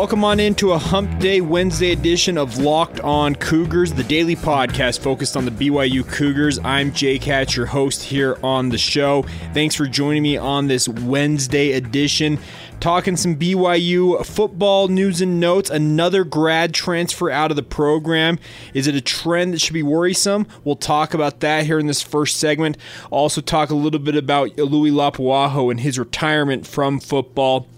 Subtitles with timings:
[0.00, 5.00] Welcome on into a Hump Day Wednesday edition of Locked On Cougars, the daily podcast
[5.00, 6.58] focused on the BYU Cougars.
[6.64, 9.26] I'm Jake Hatch, your host here on the show.
[9.52, 12.38] Thanks for joining me on this Wednesday edition.
[12.80, 15.68] Talking some BYU football news and notes.
[15.68, 18.38] Another grad transfer out of the program.
[18.72, 20.46] Is it a trend that should be worrisome?
[20.64, 22.78] We'll talk about that here in this first segment.
[23.10, 27.68] Also, talk a little bit about Louis Lapuaho and his retirement from football.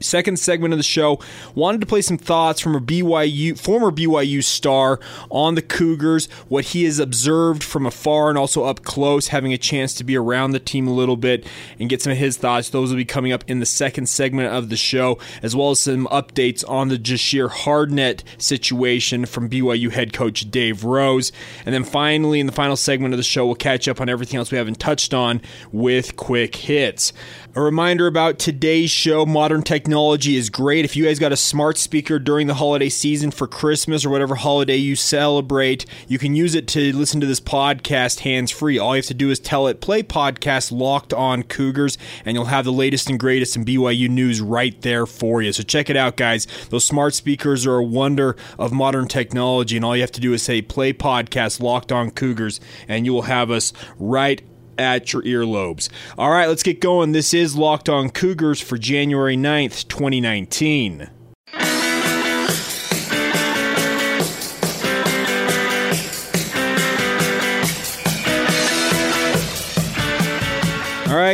[0.00, 1.20] Second segment of the show,
[1.54, 4.98] wanted to play some thoughts from a BYU former BYU star
[5.30, 9.58] on the Cougars, what he has observed from afar and also up close, having a
[9.58, 11.46] chance to be around the team a little bit
[11.78, 12.70] and get some of his thoughts.
[12.70, 15.80] Those will be coming up in the second segment of the show, as well as
[15.80, 21.30] some updates on the Jahshire Hardnett situation from BYU head coach Dave Rose.
[21.66, 24.38] And then finally, in the final segment of the show, we'll catch up on everything
[24.38, 25.42] else we haven't touched on
[25.72, 27.12] with quick hits.
[27.56, 30.84] A reminder about today's show modern technology is great.
[30.84, 34.34] If you guys got a smart speaker during the holiday season for Christmas or whatever
[34.34, 38.76] holiday you celebrate, you can use it to listen to this podcast hands free.
[38.76, 42.46] All you have to do is tell it, play podcast locked on Cougars, and you'll
[42.46, 45.52] have the latest and greatest in BYU news right there for you.
[45.52, 46.48] So check it out, guys.
[46.70, 50.32] Those smart speakers are a wonder of modern technology, and all you have to do
[50.32, 52.58] is say, play podcast locked on Cougars,
[52.88, 54.42] and you will have us right
[54.78, 55.88] at your earlobes.
[56.18, 57.12] All right, let's get going.
[57.12, 61.10] This is Locked On Cougars for January 9th, 2019.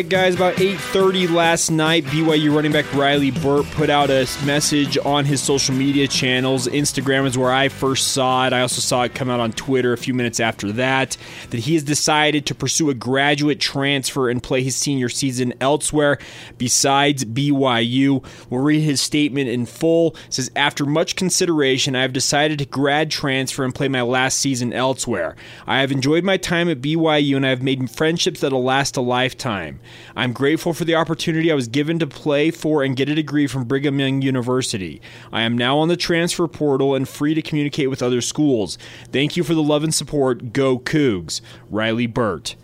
[0.01, 0.35] Right, guys.
[0.35, 5.43] About 8:30 last night, BYU running back Riley Burt put out a message on his
[5.43, 6.67] social media channels.
[6.69, 8.55] Instagram is where I first saw it.
[8.55, 11.19] I also saw it come out on Twitter a few minutes after that.
[11.51, 16.17] That he has decided to pursue a graduate transfer and play his senior season elsewhere
[16.57, 18.23] besides BYU.
[18.49, 20.17] We'll read his statement in full.
[20.29, 24.41] It says, "After much consideration, I have decided to grad transfer and play my last
[24.41, 25.37] season elsewhere.
[25.67, 29.03] I have enjoyed my time at BYU and I have made friendships that'll last a
[29.03, 29.81] lifetime."
[30.17, 33.47] I'm grateful for the opportunity I was given to play for and get a degree
[33.47, 35.01] from Brigham Young University.
[35.33, 38.79] I am now on the transfer portal and free to communicate with other schools.
[39.13, 40.53] Thank you for the love and support.
[40.53, 41.41] Go Cougs.
[41.69, 42.57] Riley Burt.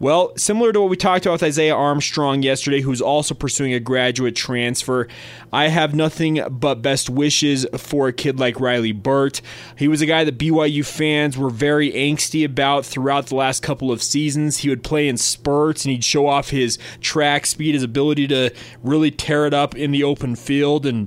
[0.00, 3.80] Well, similar to what we talked about with Isaiah Armstrong yesterday, who's also pursuing a
[3.80, 5.06] graduate transfer,
[5.52, 9.40] I have nothing but best wishes for a kid like Riley Burt.
[9.78, 13.92] He was a guy that BYU fans were very angsty about throughout the last couple
[13.92, 14.58] of seasons.
[14.58, 18.52] He would play in spurts and he'd show off his track speed, his ability to
[18.82, 21.06] really tear it up in the open field and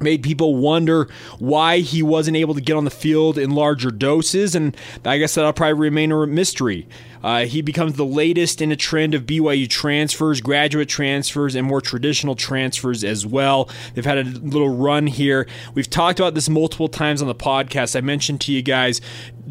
[0.00, 1.08] made people wonder
[1.38, 5.34] why he wasn't able to get on the field in larger doses, and I guess
[5.34, 6.88] that'll probably remain a mystery.
[7.22, 11.80] Uh, he becomes the latest in a trend of BYU transfers, graduate transfers, and more
[11.80, 13.68] traditional transfers as well.
[13.94, 15.46] They've had a little run here.
[15.74, 17.96] We've talked about this multiple times on the podcast.
[17.96, 19.00] I mentioned to you guys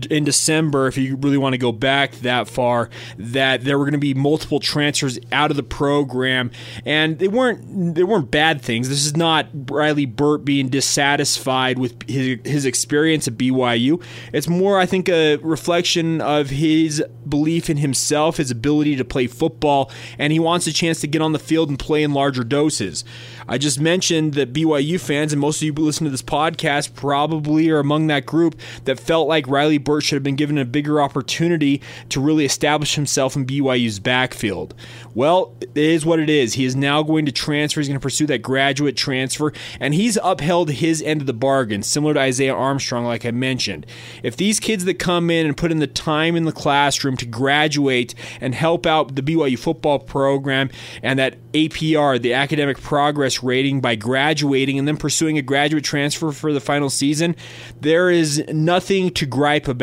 [0.05, 3.93] in December, if you really want to go back that far, that there were going
[3.93, 6.51] to be multiple transfers out of the program,
[6.85, 8.89] and they weren't they weren't bad things.
[8.89, 14.01] This is not Riley Burt being dissatisfied with his, his experience at BYU.
[14.33, 19.27] It's more, I think, a reflection of his belief in himself, his ability to play
[19.27, 22.43] football, and he wants a chance to get on the field and play in larger
[22.43, 23.03] doses.
[23.47, 26.93] I just mentioned that BYU fans, and most of you who listen to this podcast
[26.93, 30.65] probably are among that group that felt like Riley Burt should have been given a
[30.65, 34.75] bigger opportunity to really establish himself in BYU's backfield.
[35.15, 36.55] Well, it is what it is.
[36.55, 37.79] He is now going to transfer.
[37.79, 41.83] He's going to pursue that graduate transfer, and he's upheld his end of the bargain,
[41.83, 43.85] similar to Isaiah Armstrong, like I mentioned.
[44.23, 47.25] If these kids that come in and put in the time in the classroom to
[47.25, 50.69] graduate and help out the BYU football program
[51.01, 56.33] and that APR, the academic progress rating, by graduating and then pursuing a graduate transfer
[56.33, 57.37] for the final season,
[57.79, 59.76] there is nothing to gripe about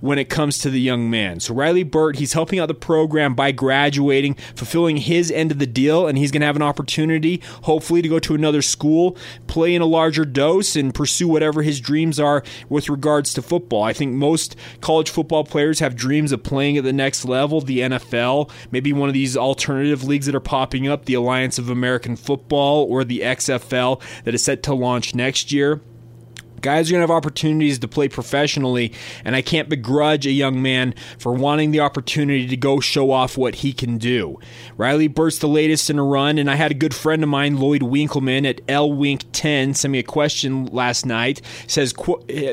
[0.00, 1.40] when it comes to the young man.
[1.40, 5.66] So Riley Burt, he's helping out the program by graduating, fulfilling his end of the
[5.66, 9.16] deal, and he's going to have an opportunity, hopefully, to go to another school,
[9.46, 13.82] play in a larger dose, and pursue whatever his dreams are with regards to football.
[13.82, 17.80] I think most college football players have dreams of playing at the next level, the
[17.80, 22.16] NFL, maybe one of these alternative leagues that are popping up, the Alliance of American
[22.16, 25.80] Football or the XFL that is set to launch next year.
[26.60, 28.92] Guys are going to have opportunities to play professionally,
[29.24, 33.36] and I can't begrudge a young man for wanting the opportunity to go show off
[33.36, 34.38] what he can do.
[34.76, 37.58] Riley Burt's the latest in a run, and I had a good friend of mine,
[37.58, 41.40] Lloyd Winkleman at LWink10, send me a question last night.
[41.66, 41.94] Says,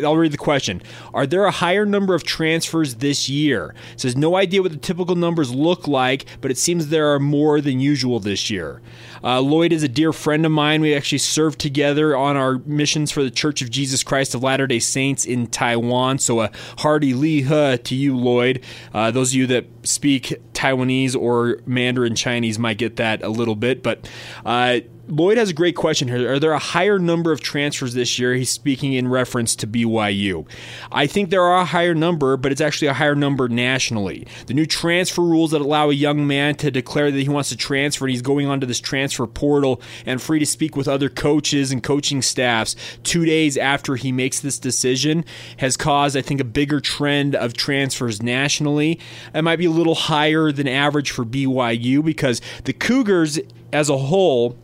[0.04, 0.82] I'll read the question.
[1.14, 3.74] Are there a higher number of transfers this year?
[3.96, 7.62] Says, no idea what the typical numbers look like, but it seems there are more
[7.62, 8.82] than usual this year.
[9.24, 10.82] Uh, Lloyd is a dear friend of mine.
[10.82, 14.68] We actually served together on our missions for the Church of Jesus Christ of Latter
[14.68, 16.20] day Saints in Taiwan.
[16.20, 18.64] So a hearty li he to you, Lloyd.
[18.94, 23.56] Uh, those of you that speak Taiwanese or Mandarin Chinese might get that a little
[23.56, 24.10] bit, but
[24.46, 26.34] uh, Lloyd has a great question here.
[26.34, 28.34] Are there a higher number of transfers this year?
[28.34, 30.48] He's speaking in reference to BYU.
[30.92, 34.26] I think there are a higher number, but it's actually a higher number nationally.
[34.48, 37.58] The new transfer rules that allow a young man to declare that he wants to
[37.58, 41.72] transfer and he's going onto this transfer portal and free to speak with other coaches
[41.72, 45.24] and coaching staffs two days after he makes this decision
[45.58, 49.00] has caused, I think, a bigger trend of transfers nationally.
[49.36, 53.40] It might be a little higher than average for BYU because the Cougars
[53.72, 54.58] as a whole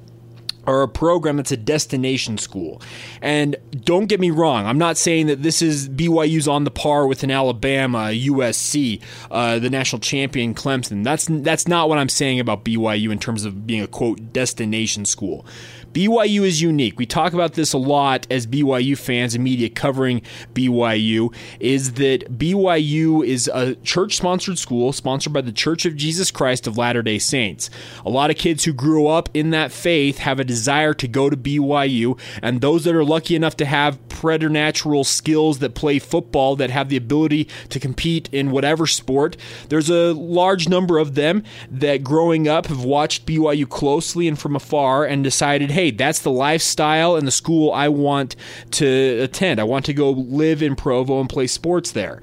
[0.65, 2.81] are a program that's a destination school.
[3.21, 7.07] And don't get me wrong, I'm not saying that this is BYU's on the par
[7.07, 11.03] with an Alabama, USC, uh, the national champion Clemson.
[11.03, 15.05] That's that's not what I'm saying about BYU in terms of being a quote destination
[15.05, 15.45] school.
[15.93, 16.97] BYU is unique.
[16.97, 20.21] We talk about this a lot as BYU fans and media covering
[20.53, 26.31] BYU is that BYU is a church sponsored school sponsored by the Church of Jesus
[26.31, 27.69] Christ of Latter day Saints.
[28.05, 31.29] A lot of kids who grew up in that faith have a desire to go
[31.29, 36.55] to BYU, and those that are lucky enough to have preternatural skills that play football,
[36.55, 39.35] that have the ability to compete in whatever sport,
[39.69, 44.55] there's a large number of them that growing up have watched BYU closely and from
[44.55, 48.35] afar and decided, hey, hey, that's the lifestyle and the school I want
[48.71, 49.59] to attend.
[49.59, 52.21] I want to go live in Provo and play sports there.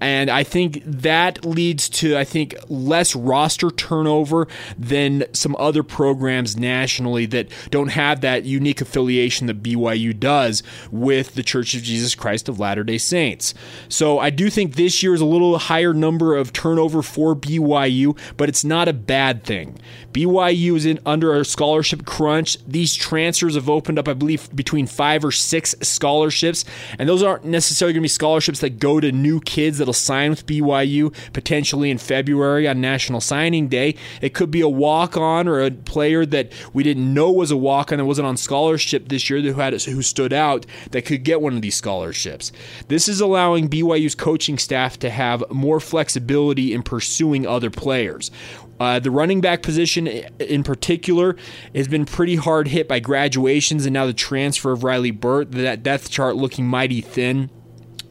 [0.00, 4.46] And I think that leads to, I think, less roster turnover
[4.78, 11.34] than some other programs nationally that don't have that unique affiliation that BYU does with
[11.34, 13.54] the Church of Jesus Christ of Latter day Saints.
[13.88, 18.18] So I do think this year is a little higher number of turnover for BYU,
[18.36, 19.78] but it's not a bad thing.
[20.12, 22.58] BYU is in under a scholarship crunch.
[22.66, 26.64] These transfers have opened up, I believe, between five or six scholarships.
[26.98, 29.94] And those aren't necessarily going to be scholarships that go to new kids that that'll
[29.94, 33.94] sign with BYU potentially in February on National Signing Day.
[34.20, 37.56] It could be a walk on or a player that we didn't know was a
[37.56, 41.22] walk on that wasn't on scholarship this year who had who stood out that could
[41.22, 42.50] get one of these scholarships.
[42.88, 48.32] This is allowing BYU's coaching staff to have more flexibility in pursuing other players.
[48.80, 51.36] Uh, the running back position in particular
[51.74, 55.52] has been pretty hard hit by graduations and now the transfer of Riley Burt.
[55.52, 57.50] That depth chart looking mighty thin.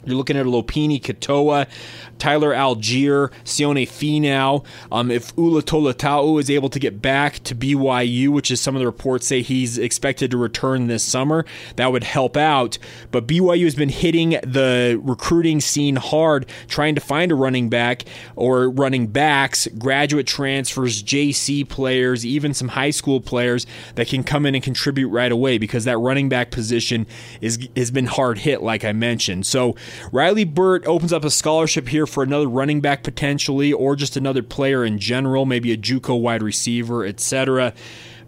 [0.06, 1.68] You're looking at Lopini Katoa,
[2.18, 4.66] Tyler Allgeier, Sione Finau.
[4.92, 8.80] Um, if Ula Tolutau is able to get back to BYU, which is some of
[8.80, 12.78] the reports say he's expected to return this summer, that would help out.
[13.12, 18.04] But BYU has been hitting the recruiting scene hard, trying to find a running back
[18.36, 23.66] or running backs, graduate transfers, JC players, even some high school players
[23.96, 27.06] that can come in and contribute right away because that running back position
[27.42, 29.46] is has been hard hit, like I mentioned.
[29.46, 29.76] So
[30.12, 34.44] Riley Burt opens up a scholarship here for another running back potentially, or just another
[34.44, 37.74] player in general, maybe a JUCO wide receiver, etc.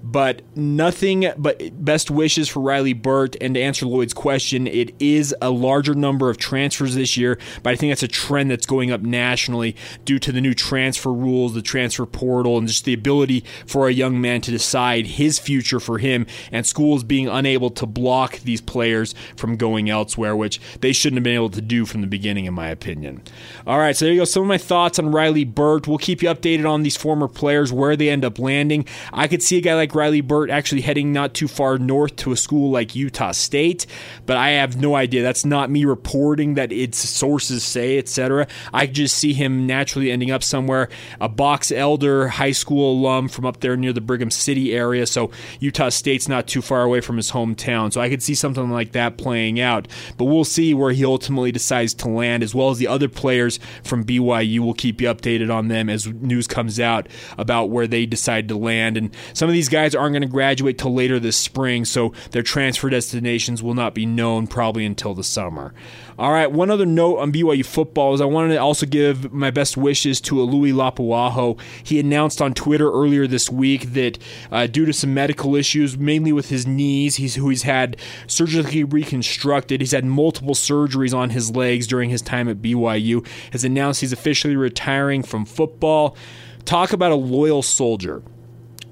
[0.04, 3.36] But nothing but best wishes for Riley Burt.
[3.42, 7.72] And to answer Lloyd's question, it is a larger number of transfers this year, but
[7.72, 9.76] I think that's a trend that's going up nationally
[10.06, 13.92] due to the new transfer rules, the transfer portal, and just the ability for a
[13.92, 18.62] young man to decide his future for him, and schools being unable to block these
[18.62, 22.46] players from going elsewhere, which they shouldn't have been able to do from the beginning,
[22.46, 23.22] in my opinion.
[23.66, 24.26] All right, so there you go.
[24.26, 25.88] Some of my thoughts on Riley Burt.
[25.88, 28.86] We'll keep you updated on these former players, where they end up landing.
[29.12, 32.32] I could see a guy like Riley Burt actually heading not too far north to
[32.32, 33.86] a school like Utah State,
[34.26, 35.24] but I have no idea.
[35.24, 38.48] That's not me reporting that its sources say, etc.
[38.74, 40.90] I just see him naturally ending up somewhere.
[41.20, 45.32] A Box Elder high school alum from up there near the Brigham City area, so
[45.60, 47.92] Utah State's not too far away from his hometown.
[47.94, 49.88] So I could see something like that playing out.
[50.18, 53.60] But we'll see where he ultimately decides to land, as well as the other players
[53.84, 54.60] from BYU.
[54.60, 58.58] We'll keep you updated on them as news comes out about where they decide to
[58.58, 58.98] land.
[58.98, 62.12] And some of these guys guys aren't going to graduate till later this spring, so
[62.32, 65.72] their transfer destinations will not be known probably until the summer.
[66.18, 69.52] All right, one other note on BYU football is I wanted to also give my
[69.52, 71.60] best wishes to Louis Lapuaho.
[71.84, 74.18] He announced on Twitter earlier this week that
[74.52, 78.84] uh, due to some medical issues, mainly with his knees, he's who he's had surgically
[78.84, 79.80] reconstructed.
[79.80, 83.24] He's had multiple surgeries on his legs during his time at BYU.
[83.52, 86.18] Has announced he's officially retiring from football.
[86.66, 88.24] Talk about a loyal soldier.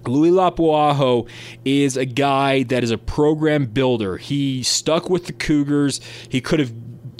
[0.07, 1.27] Louis Lapuaho
[1.63, 4.17] is a guy that is a program builder.
[4.17, 6.01] He stuck with the Cougars.
[6.29, 6.73] He could have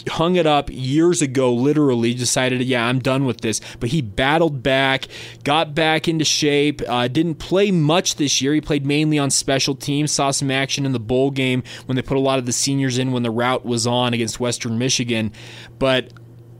[0.09, 3.61] hung it up years ago, literally decided, yeah, I'm done with this.
[3.79, 5.07] But he battled back,
[5.43, 8.53] got back into shape, uh, didn't play much this year.
[8.53, 12.01] He played mainly on special teams, saw some action in the bowl game when they
[12.01, 15.31] put a lot of the seniors in when the route was on against Western Michigan.
[15.79, 16.11] But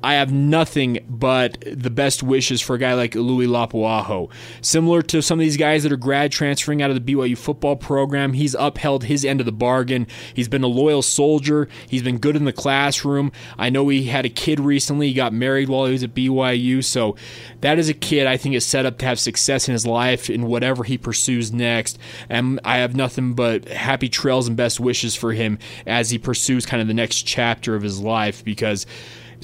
[0.06, 4.30] I have nothing but the best wishes for a guy like Louis Lapuaho.
[4.62, 7.76] Similar to some of these guys that are grad transferring out of the BYU football
[7.76, 10.06] program, he's upheld his end of the bargain.
[10.32, 11.68] He's been a loyal soldier.
[11.90, 13.32] He's been good in the classroom.
[13.58, 15.08] I know he had a kid recently.
[15.08, 16.84] He got married while he was at BYU.
[16.84, 17.16] So
[17.62, 20.30] that is a kid I think is set up to have success in his life
[20.30, 21.98] in whatever he pursues next.
[22.30, 25.58] And I have nothing but happy trails and best wishes for him
[25.88, 28.86] as he pursues kind of the next chapter of his life because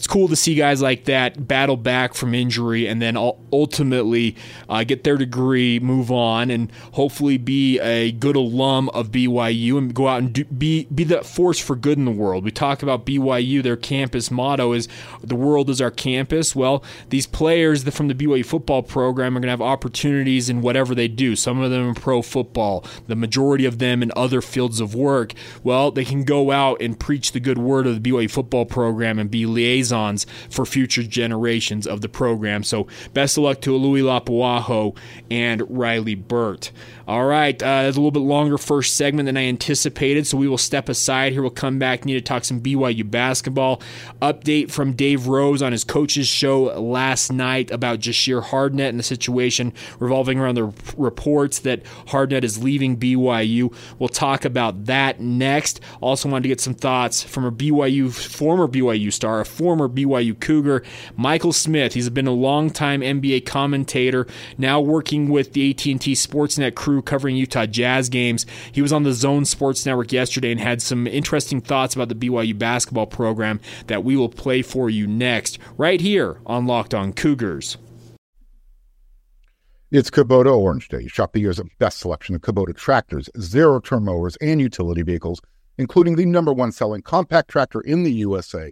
[0.02, 4.36] it's cool to see guys like that battle back from injury and then ultimately
[4.68, 9.94] uh, get their degree, move on, and hopefully be a good alum of BYU and
[9.94, 12.44] go out and do, be be that force for good in the world.
[12.44, 14.88] We talk about BYU; their campus motto is
[15.22, 19.50] "The world is our campus." Well, these players from the BYU football program are going
[19.50, 21.36] to have opportunities in whatever they do.
[21.36, 25.36] Some of them in pro football, the majority of them in other fields of work.
[25.64, 29.20] Well, they can go out and preach the good word of the BYU football program
[29.20, 32.64] and be liaisons liaisons for future generations of the program.
[32.64, 34.96] So best of luck to Louis Lapuaho
[35.30, 36.72] and Riley Burt.
[37.08, 40.58] All right, uh, a little bit longer first segment than I anticipated, so we will
[40.58, 41.42] step aside here.
[41.42, 42.06] We'll come back.
[42.06, 43.82] Need to talk some BYU basketball.
[44.22, 49.04] Update from Dave Rose on his coach's show last night about Jahshire Hardnett and the
[49.04, 53.74] situation revolving around the reports that Hardnett is leaving BYU.
[54.00, 55.82] We'll talk about that next.
[56.00, 60.40] Also, wanted to get some thoughts from a BYU former BYU star, a former BYU
[60.40, 60.84] Cougar,
[61.16, 61.94] Michael Smith.
[61.94, 67.66] He's been a long-time NBA commentator, now working with the AT&T Sportsnet crew covering Utah
[67.66, 68.46] Jazz games.
[68.72, 72.16] He was on the Zone Sports Network yesterday and had some interesting thoughts about the
[72.16, 77.14] BYU basketball program that we will play for you next, right here on Locked On
[77.14, 77.78] Cougars.
[79.92, 81.06] It's Kubota Orange Day.
[81.08, 85.42] Shop the year's best selection of Kubota tractors, zero turn mowers, and utility vehicles,
[85.78, 88.72] including the number one selling compact tractor in the USA.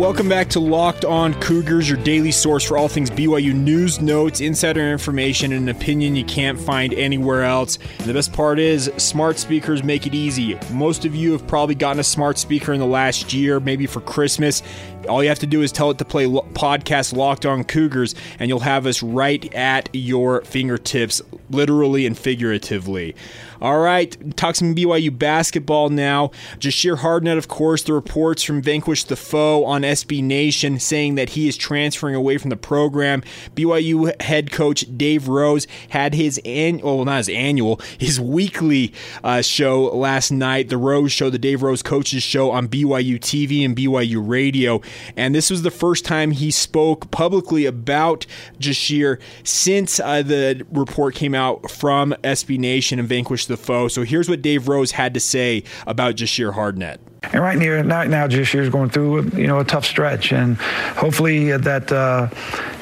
[0.00, 4.40] Welcome back to Locked On Cougars, your daily source for all things BYU news, notes,
[4.40, 7.78] insider information, and an opinion you can't find anywhere else.
[7.98, 10.58] And the best part is, smart speakers make it easy.
[10.72, 14.00] Most of you have probably gotten a smart speaker in the last year, maybe for
[14.00, 14.62] Christmas.
[15.06, 18.14] All you have to do is tell it to play lo- podcast Locked On Cougars,
[18.38, 23.14] and you'll have us right at your fingertips, literally and figuratively.
[23.60, 26.30] All right, talk some BYU basketball now.
[26.58, 31.30] Jahshire Hardnett, of course, the reports from Vanquish the Foe on SB Nation saying that
[31.30, 33.22] he is transferring away from the program.
[33.54, 39.42] BYU head coach Dave Rose had his annual, well, not his annual, his weekly uh,
[39.42, 43.76] show last night, the Rose Show, the Dave Rose Coaches Show on BYU TV and
[43.76, 44.80] BYU Radio.
[45.18, 48.24] And this was the first time he spoke publicly about
[48.58, 53.88] Jahshire since uh, the report came out from SB Nation and Vanquish the foe.
[53.88, 56.98] So here's what Dave Rose had to say about Jahshire Hardnett.
[57.22, 60.56] And right near now, now is going through you know a tough stretch, and
[60.96, 62.28] hopefully that uh,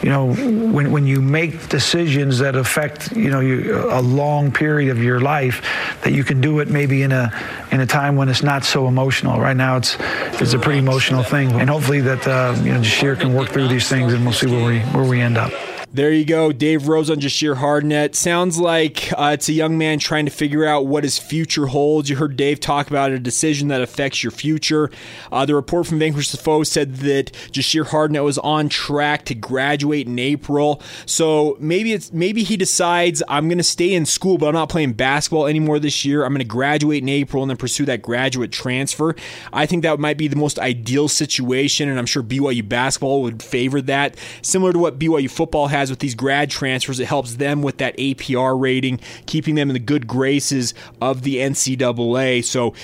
[0.01, 4.91] you know when when you make decisions that affect you know you, a long period
[4.91, 5.61] of your life,
[6.05, 7.33] that you can do it maybe in a
[7.73, 9.41] in a time when it's not so emotional.
[9.41, 9.97] Right now, it's
[10.41, 13.67] it's a pretty emotional thing, and hopefully that uh, you know Jahshire can work through
[13.67, 15.53] these things, and we'll see where we where we end up.
[15.91, 18.15] There you go, Dave Rose on Jahshire Hardnett.
[18.15, 22.11] Sounds like uh, it's a young man trying to figure out what his future holds.
[22.11, 24.91] You heard Dave talk about a decision that affects your future.
[25.33, 29.35] Uh, the report from Vanquish the Foe said that Jahshire Hardnett was on track to
[29.35, 30.83] graduate in April.
[31.07, 34.69] So maybe it's maybe he decides I'm going to stay in school, but I'm not
[34.69, 36.23] playing basketball anymore this year.
[36.23, 39.17] I'm going to graduate in April and then pursue that graduate transfer.
[39.55, 43.43] I think that might be the most ideal situation, and I'm sure BYU basketball would
[43.43, 44.19] favor that.
[44.43, 47.97] Similar to what BYU football has with these grad transfers, it helps them with that
[47.97, 52.45] APR rating, keeping them in the good graces of the NCAA.
[52.45, 52.75] So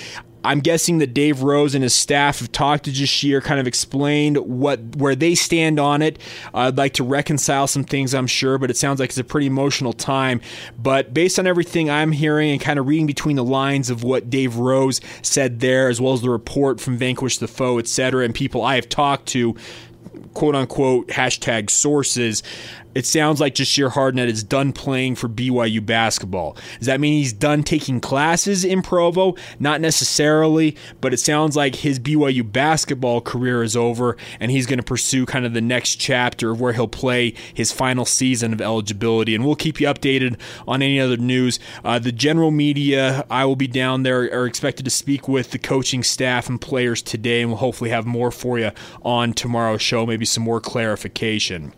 [0.45, 4.37] I'm guessing that Dave Rose and his staff have talked to Jahshire, kind of explained
[4.37, 6.19] what where they stand on it.
[6.53, 9.23] Uh, I'd like to reconcile some things, I'm sure, but it sounds like it's a
[9.23, 10.41] pretty emotional time.
[10.77, 14.29] But based on everything I'm hearing and kind of reading between the lines of what
[14.29, 18.35] Dave Rose said there, as well as the report from Vanquish the Foe, etc., and
[18.35, 19.55] people I have talked to,
[20.35, 22.43] quote unquote hashtag sources,
[22.95, 26.57] it sounds like Jahshire Hardnett is done playing for BYU basketball.
[26.79, 29.35] Does that mean he's done taking classes in Provo?
[29.59, 34.79] Not necessarily, but it sounds like his BYU basketball career is over and he's going
[34.79, 38.61] to pursue kind of the next chapter of where he'll play his final season of
[38.61, 39.35] eligibility.
[39.35, 41.59] And we'll keep you updated on any other news.
[41.83, 45.59] Uh, the general media, I will be down there, are expected to speak with the
[45.59, 48.71] coaching staff and players today, and we'll hopefully have more for you
[49.03, 51.73] on tomorrow's show, maybe some more clarification.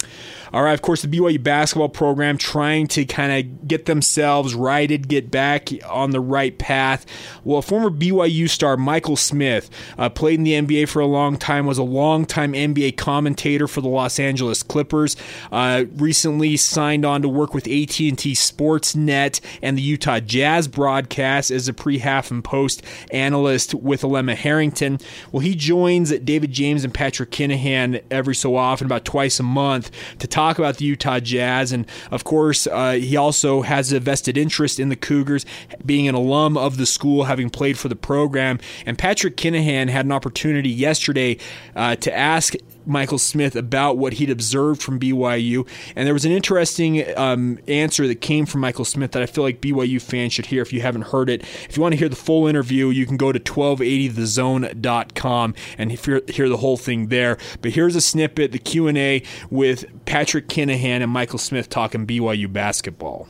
[0.54, 5.08] All right, of course, the BYU basketball program trying to kind of get themselves righted,
[5.08, 7.06] get back on the right path.
[7.44, 11.66] Well, former BYU star Michael Smith uh, played in the NBA for a long time,
[11.66, 15.16] was a long-time NBA commentator for the Los Angeles Clippers.
[15.52, 21.68] Uh, recently signed on to work with AT&T Sportsnet and the Utah Jazz broadcast as
[21.68, 25.00] a pre-half and post analyst with Alema Harrington.
[25.32, 29.92] Well, he joins David James and Patrick Kinahan every so often, about twice a month,
[30.20, 31.72] to talk about the Utah Jazz.
[31.72, 35.48] And of course, uh, he also has a vested interest in the Cougars,
[35.84, 38.60] being an alum of the school, having played for the program.
[38.86, 41.40] And Patrick Kinahan had an opportunity yesterday
[41.76, 42.54] uh, to ask
[42.88, 45.68] Michael Smith about what he'd observed from BYU.
[45.96, 49.44] And there was an interesting um, answer that came from Michael Smith that I feel
[49.44, 51.42] like BYU fans should hear if you haven't heard it.
[51.70, 56.22] If you want to hear the full interview, you can go to 1280thezone.com and hear,
[56.28, 57.38] hear the whole thing there.
[57.62, 63.28] But here's a snippet, the Q&A with Patrick Kinahan and Michael Smith talking BYU basketball.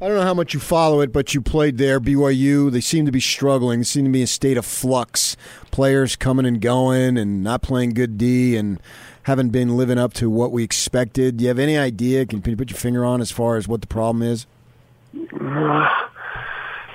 [0.00, 2.70] I don't know how much you follow it, but you played there, BYU.
[2.70, 3.80] They seem to be struggling.
[3.80, 5.36] They seem to be in a state of flux.
[5.72, 8.80] Players coming and going and not playing good D and
[9.24, 11.38] haven't been living up to what we expected.
[11.38, 12.24] Do you have any idea?
[12.26, 14.46] Can, you put your finger on as far as what the problem is?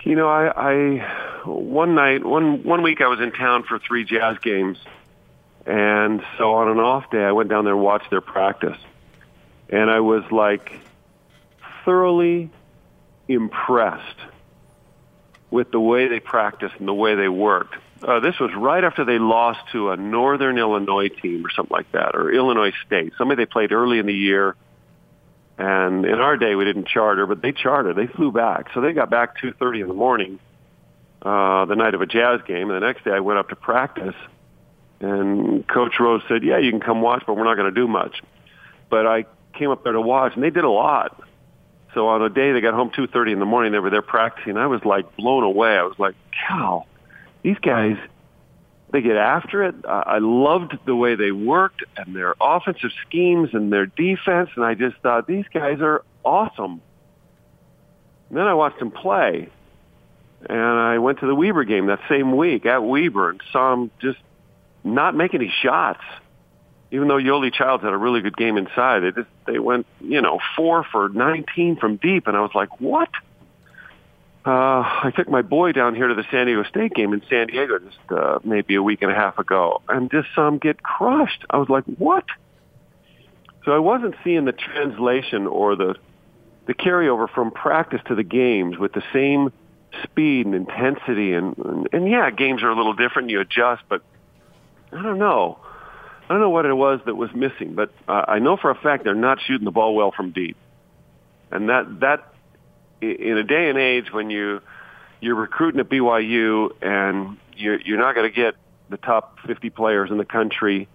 [0.06, 4.04] You know, I, I one night, one one week, I was in town for three
[4.04, 4.78] jazz games,
[5.66, 8.78] and so on an off day, I went down there and watched their practice,
[9.70, 10.74] and I was like
[11.86, 12.50] thoroughly
[13.28, 14.20] impressed
[15.52, 17.76] with the way they practiced and the way they worked.
[18.02, 21.92] Uh, this was right after they lost to a Northern Illinois team or something like
[21.94, 23.14] that, or Illinois State.
[23.18, 24.56] Somebody they played early in the year.
[25.58, 27.96] And in our day, we didn't charter, but they chartered.
[27.96, 28.70] They flew back.
[28.74, 30.40] So they got back 2.30 in the morning
[31.22, 32.70] uh, the night of a jazz game.
[32.70, 34.16] And the next day I went up to practice.
[35.00, 37.88] And Coach Rose said, yeah, you can come watch, but we're not going to do
[37.88, 38.22] much.
[38.90, 41.22] But I came up there to watch, and they did a lot.
[41.94, 44.58] So on a day they got home 2:30 in the morning, they were there practicing.
[44.58, 45.78] I was like blown away.
[45.78, 46.16] I was like,
[46.48, 46.86] "Cow,
[47.44, 47.98] these guys,
[48.92, 53.72] they get after it." I loved the way they worked and their offensive schemes and
[53.72, 56.82] their defense, and I just thought these guys are awesome.
[58.30, 59.50] And then I watched them play,
[60.50, 63.92] and I went to the Weber game that same week at Weber and saw them
[64.00, 64.20] just
[64.84, 66.04] not make any shots
[66.94, 70.22] even though Yoeli Childs had a really good game inside, they just they went you
[70.22, 73.10] know four for 19 from deep, and I was like, what?
[74.46, 77.48] Uh, I took my boy down here to the San Diego State game in San
[77.48, 80.84] Diego just uh, maybe a week and a half ago, and just saw him get
[80.84, 81.44] crushed.
[81.50, 82.26] I was like, what?
[83.66, 85.96] So I wasn't seeing the translation or the
[86.68, 89.52] the carryover from practice to the games with the same
[90.04, 93.32] speed and intensity, and and, and yeah, games are a little different.
[93.32, 94.04] You adjust, but
[94.92, 95.58] I don't know.
[96.30, 98.76] I don't know what it was that was missing, but uh, I know for a
[98.76, 100.58] fact they're not shooting the ball well from deep.
[101.52, 102.34] And that that
[103.02, 104.62] in a day and age when you
[105.20, 108.56] you're recruiting at BYU and you're you're not going to get
[108.90, 110.88] the top 50 players in the country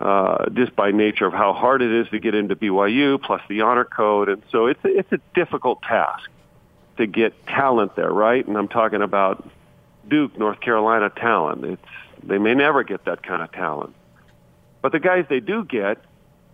[0.00, 3.62] uh, just by nature of how hard it is to get into BYU, plus the
[3.62, 6.30] honor code, and so it's it's a difficult task
[6.98, 8.46] to get talent there, right?
[8.46, 9.48] And I'm talking about
[10.08, 11.64] Duke, North Carolina talent.
[11.64, 11.82] It's
[12.22, 13.94] they may never get that kind of talent.
[14.82, 15.98] But the guys they do get,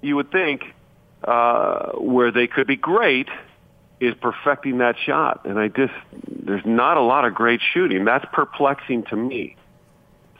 [0.00, 0.62] you would think,
[1.22, 3.28] uh, where they could be great
[4.00, 5.46] is perfecting that shot.
[5.46, 5.94] And I just,
[6.28, 8.04] there's not a lot of great shooting.
[8.04, 9.56] That's perplexing to me.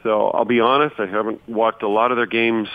[0.03, 2.69] So I'll be honest, I haven't watched a lot of their games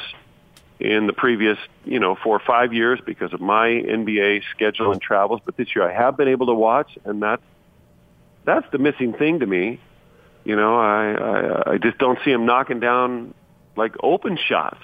[0.80, 5.02] in the previous, you know, four or five years because of my NBA schedule and
[5.02, 5.42] travels.
[5.46, 7.44] But this year I have been able to watch, and that's
[8.46, 9.80] that's the missing thing to me.
[10.46, 13.34] You know, I I, I just don't see them knocking down
[13.80, 14.84] like open shots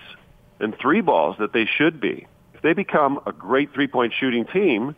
[0.59, 2.25] and three balls that they should be.
[2.55, 4.95] If they become a great three-point shooting team,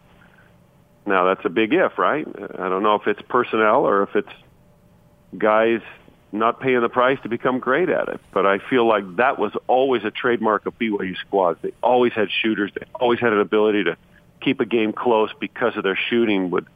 [1.06, 2.26] now that's a big if, right?
[2.28, 4.30] I don't know if it's personnel or if it's
[5.38, 5.82] guys
[6.32, 8.20] not paying the price to become great at it.
[8.34, 11.60] But I feel like that was always a trademark of BYU squads.
[11.62, 12.72] They always had shooters.
[12.76, 13.98] They always had an ability to
[14.42, 16.68] keep a game close because of their shooting would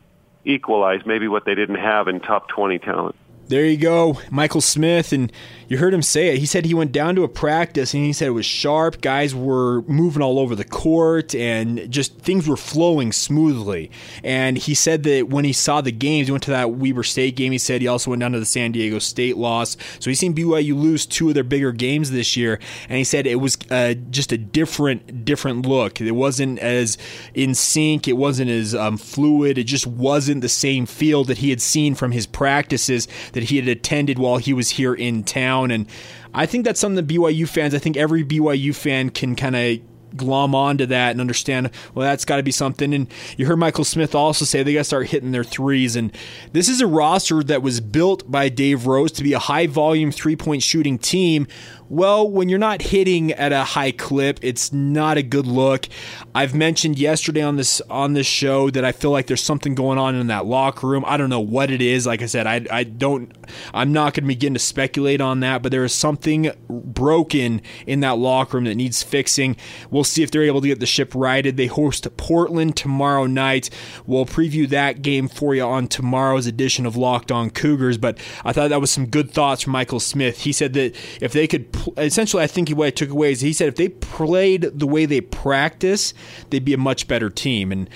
[0.46, 3.16] equalize maybe what they didn't have in top 20 talent.
[3.52, 5.30] There you go, Michael Smith, and
[5.72, 6.40] you heard him say it.
[6.40, 9.00] He said he went down to a practice and he said it was sharp.
[9.00, 13.90] Guys were moving all over the court and just things were flowing smoothly.
[14.22, 17.38] And he said that when he saw the games, he went to that Weber State
[17.38, 17.54] game.
[17.54, 19.78] He said he also went down to the San Diego State loss.
[20.00, 22.60] So he's seen BYU lose two of their bigger games this year,
[22.90, 26.02] and he said it was uh, just a different, different look.
[26.02, 26.98] It wasn't as
[27.34, 28.10] in sync.
[28.10, 29.58] It wasn't as um, fluid.
[29.58, 33.50] It just wasn't the same feel that he had seen from his practices that that
[33.50, 35.72] he had attended while he was here in town.
[35.72, 35.88] And
[36.32, 39.80] I think that's something that BYU fans, I think every BYU fan can kind of
[40.16, 42.94] glom onto that and understand, well, that's got to be something.
[42.94, 45.96] And you heard Michael Smith also say they got to start hitting their threes.
[45.96, 46.16] And
[46.54, 50.12] this is a roster that was built by Dave Rose to be a high volume
[50.12, 51.48] three point shooting team
[51.92, 55.90] well, when you're not hitting at a high clip, it's not a good look.
[56.34, 59.98] I've mentioned yesterday on this on this show that I feel like there's something going
[59.98, 61.04] on in that locker room.
[61.06, 62.08] I don't know what it is.
[62.08, 63.34] Like I said, I, I don't
[63.74, 68.00] I'm not going to begin to speculate on that, but there is something broken in
[68.00, 69.58] that locker room that needs fixing.
[69.90, 71.58] We'll see if they're able to get the ship righted.
[71.58, 73.70] They host Portland tomorrow night.
[74.06, 78.54] We'll preview that game for you on tomorrow's edition of Locked On Cougars, but I
[78.54, 80.40] thought that was some good thoughts from Michael Smith.
[80.40, 83.54] He said that if they could essentially, I think what I took away is he
[83.54, 86.14] said if they played the way they practice,
[86.50, 87.72] they'd be a much better team.
[87.72, 87.90] And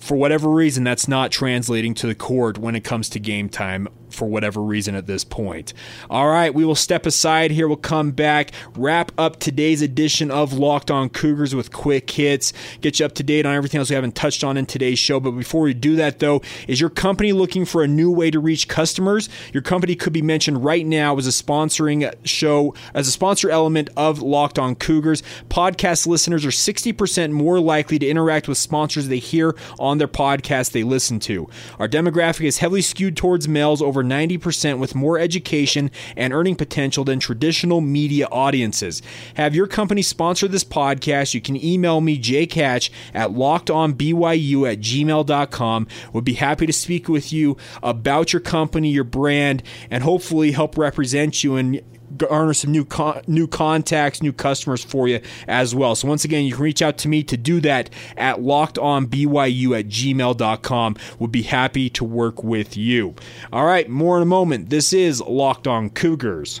[0.00, 3.88] for whatever reason, that's not translating to the court when it comes to game time
[4.16, 5.72] for whatever reason at this point.
[6.10, 7.68] All right, we will step aside here.
[7.68, 12.98] We'll come back, wrap up today's edition of Locked On Cougars with quick hits, get
[12.98, 15.20] you up to date on everything else we haven't touched on in today's show.
[15.20, 18.40] But before we do that, though, is your company looking for a new way to
[18.40, 19.28] reach customers?
[19.52, 23.90] Your company could be mentioned right now as a sponsoring show, as a sponsor element
[23.96, 25.22] of Locked On Cougars.
[25.48, 30.72] Podcast listeners are 60% more likely to interact with sponsors they hear on their podcast
[30.72, 31.48] they listen to.
[31.78, 37.04] Our demographic is heavily skewed towards males over 90% with more education and earning potential
[37.04, 39.02] than traditional media audiences.
[39.34, 41.34] Have your company sponsor this podcast?
[41.34, 45.86] You can email me, jcatch, at lockedonbyu at gmail.com.
[46.12, 50.76] Would be happy to speak with you about your company, your brand, and hopefully help
[50.76, 51.80] represent you and
[52.18, 55.94] garner some new con- new contacts, new customers for you as well.
[55.94, 59.86] So once again, you can reach out to me to do that at lockedonbyu at
[59.88, 60.96] gmail.com.
[61.18, 63.14] Would be happy to work with you.
[63.52, 64.70] All right, more in a moment.
[64.70, 66.60] This is Locked On Cougars.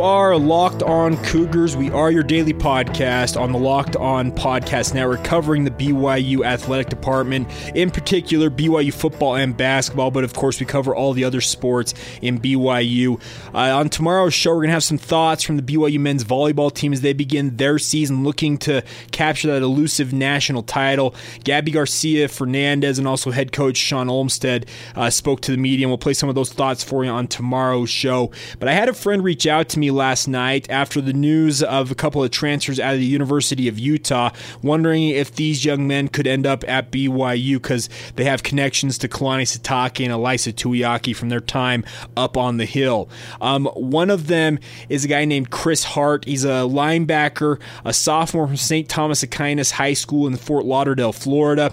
[0.00, 1.76] Are Locked On Cougars.
[1.76, 6.88] We are your daily podcast on the Locked On Podcast Network covering the BYU athletic
[6.88, 11.40] department, in particular BYU football and basketball, but of course we cover all the other
[11.40, 13.20] sports in BYU.
[13.52, 16.72] Uh, on tomorrow's show, we're going to have some thoughts from the BYU men's volleyball
[16.72, 21.12] team as they begin their season looking to capture that elusive national title.
[21.40, 25.90] Gabi Garcia Fernandez and also head coach Shawn Olmstead uh, spoke to the media, and
[25.90, 28.30] we'll play some of those thoughts for you on tomorrow's show.
[28.60, 31.90] But I had a friend reach out to me last night after the news of
[31.90, 34.30] a couple of transfers out of the University of Utah,
[34.62, 39.08] wondering if these young men could end up at BYU because they have connections to
[39.08, 41.84] Kalani Sitake and Ilaisa Tuiaki from their time
[42.16, 43.08] up on the hill.
[43.40, 46.24] Um, one of them is a guy named Chris Hart.
[46.24, 48.88] He's a linebacker, a sophomore from St.
[48.88, 51.72] Thomas Aquinas High School in Fort Lauderdale, Florida.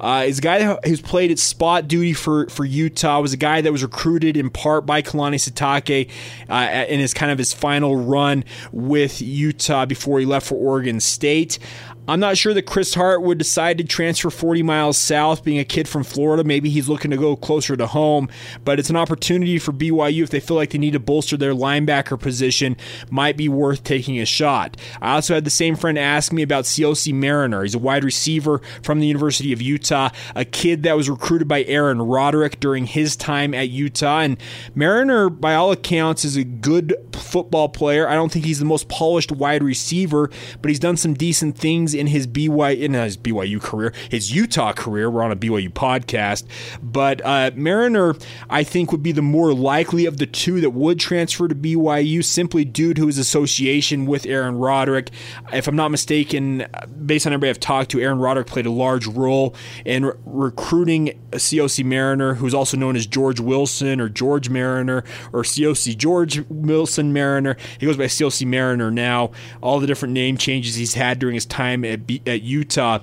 [0.00, 3.20] Uh, he's a guy who's played at spot duty for, for Utah.
[3.20, 6.10] Was a guy that was recruited in part by Kalani Sitake
[6.48, 11.00] uh, in his kind of his final run with Utah before he left for Oregon
[11.00, 11.58] State.
[12.06, 15.64] I'm not sure that Chris Hart would decide to transfer 40 miles south, being a
[15.64, 16.44] kid from Florida.
[16.44, 18.28] Maybe he's looking to go closer to home,
[18.62, 21.54] but it's an opportunity for BYU if they feel like they need to bolster their
[21.54, 22.76] linebacker position.
[23.10, 24.76] Might be worth taking a shot.
[25.00, 27.62] I also had the same friend ask me about Siaosi Mariner.
[27.62, 31.64] He's a wide receiver from the University of Utah, a kid that was recruited by
[31.64, 34.20] Aaron Roderick during his time at Utah.
[34.20, 34.36] And
[34.74, 38.06] Mariner, by all accounts, is a good football player.
[38.06, 41.93] I don't think he's the most polished wide receiver, but he's done some decent things
[41.94, 45.10] in his BYU in his BYU career, his Utah career.
[45.10, 46.44] We're on a BYU podcast,
[46.82, 48.14] but uh, Mariner,
[48.50, 52.24] I think, would be the more likely of the two that would transfer to BYU
[52.24, 55.10] simply due to his association with Aaron Roderick.
[55.52, 56.66] If I'm not mistaken,
[57.04, 59.54] based on everybody I've talked to, Aaron Roderick played a large role
[59.84, 65.42] in re- recruiting Siaosi Mariner, who's also known as George Wilson or George Mariner or
[65.42, 67.56] Siaosi George Wilson Mariner.
[67.78, 69.32] He goes by Siaosi Mariner now.
[69.60, 73.00] All the different name changes he's had during his time at, B- at Utah.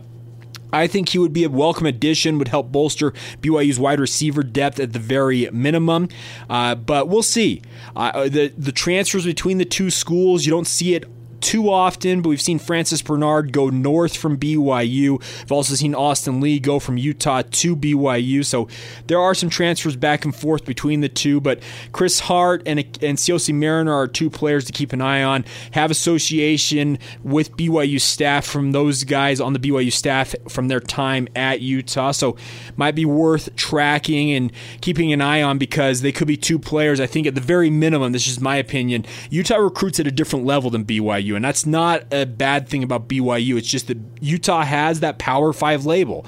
[0.74, 4.80] I think he would be a welcome addition, would help bolster BYU's wide receiver depth
[4.80, 6.08] at the very minimum.
[6.50, 7.62] Uh, but we'll see.
[7.96, 11.06] Uh, the the transfers between the two schools, you don't see it
[11.42, 15.20] too often, but we've seen Francis Bernard go north from BYU.
[15.20, 18.46] We've also seen Austin Lee go from Utah to BYU.
[18.46, 18.68] So
[19.08, 23.18] there are some transfers back and forth between the two, but Chris Hart and, and
[23.18, 25.46] Siaosi Mariner are two players to keep an eye on.
[25.72, 31.28] Have association with BYU staff from those guys on the BYU staff from their time
[31.36, 32.12] at Utah.
[32.12, 32.38] So
[32.76, 34.52] might be worth tracking and
[34.82, 37.00] keeping an eye on because they could be two players.
[37.00, 40.46] I think at the very minimum, this is my opinion, Utah recruits at a different
[40.46, 41.31] level than BYU.
[41.36, 43.58] And that's not a bad thing about BYU.
[43.58, 46.26] It's just that Utah has that Power Five label.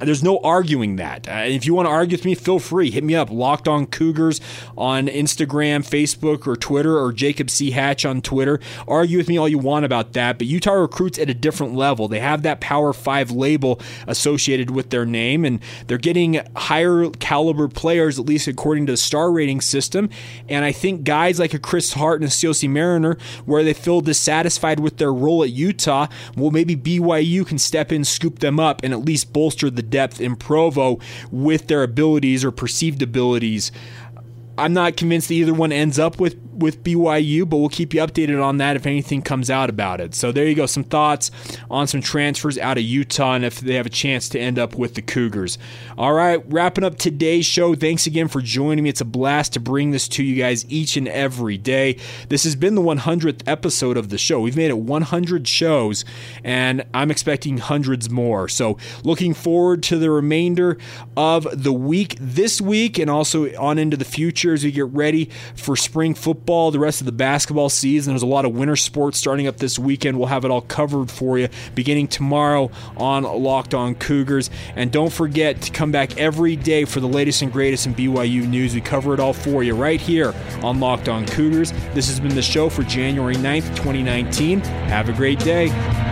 [0.00, 1.28] There's no arguing that.
[1.28, 2.90] Uh, if you want to argue with me, feel free.
[2.90, 3.30] Hit me up.
[3.30, 4.40] Locked on Cougars
[4.76, 7.70] on Instagram, Facebook, or Twitter, or Jacob C.
[7.70, 8.60] Hatch on Twitter.
[8.86, 10.38] Argue with me all you want about that.
[10.38, 12.08] But Utah recruits at a different level.
[12.08, 17.68] They have that Power Five label associated with their name, and they're getting higher caliber
[17.68, 20.10] players, at least according to the star rating system.
[20.48, 24.00] And I think guys like a Chris Hart and a Siaosi Mariner, where they feel
[24.00, 24.41] dissatisfied
[24.80, 28.92] with their role at Utah, well, maybe BYU can step in, scoop them up, and
[28.92, 30.98] at least bolster the depth in Provo
[31.30, 33.72] with their abilities or perceived abilities.
[34.58, 38.00] I'm not convinced that either one ends up with with BYU, but we'll keep you
[38.00, 40.14] updated on that if anything comes out about it.
[40.14, 41.30] So there you go, some thoughts
[41.70, 44.76] on some transfers out of Utah and if they have a chance to end up
[44.76, 45.58] with the Cougars.
[45.98, 47.74] All right, wrapping up today's show.
[47.74, 48.90] Thanks again for joining me.
[48.90, 51.96] It's a blast to bring this to you guys each and every day.
[52.28, 54.40] This has been the 100th episode of the show.
[54.40, 56.04] We've made it 100 shows,
[56.44, 58.48] and I'm expecting hundreds more.
[58.48, 60.78] So looking forward to the remainder
[61.16, 65.30] of the week this week and also on into the future as we get ready
[65.54, 68.12] for spring football, the rest of the basketball season.
[68.12, 70.18] There's a lot of winter sports starting up this weekend.
[70.18, 74.50] We'll have it all covered for you beginning tomorrow on Locked On Cougars.
[74.74, 78.48] And don't forget to come back every day for the latest and greatest in BYU
[78.48, 78.74] news.
[78.74, 81.72] We cover it all for you right here on Locked On Cougars.
[81.94, 84.60] This has been the show for January 9th, 2019.
[84.60, 86.11] Have a great day.